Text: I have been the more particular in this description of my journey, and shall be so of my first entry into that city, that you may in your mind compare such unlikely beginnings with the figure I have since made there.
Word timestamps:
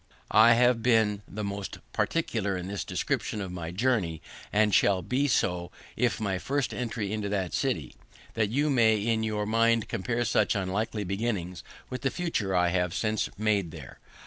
I 0.31 0.53
have 0.53 0.81
been 0.81 1.21
the 1.27 1.43
more 1.43 1.61
particular 1.93 2.57
in 2.57 2.67
this 2.67 2.83
description 2.83 3.39
of 3.39 3.51
my 3.51 3.69
journey, 3.69 4.19
and 4.51 4.73
shall 4.73 5.03
be 5.03 5.27
so 5.27 5.71
of 5.95 6.19
my 6.19 6.39
first 6.39 6.73
entry 6.73 7.13
into 7.13 7.29
that 7.29 7.53
city, 7.53 7.93
that 8.33 8.49
you 8.49 8.71
may 8.71 8.97
in 8.97 9.21
your 9.21 9.45
mind 9.45 9.87
compare 9.89 10.25
such 10.25 10.55
unlikely 10.55 11.03
beginnings 11.03 11.63
with 11.91 12.01
the 12.01 12.09
figure 12.09 12.55
I 12.55 12.69
have 12.69 12.95
since 12.95 13.29
made 13.37 13.69
there. 13.69 13.99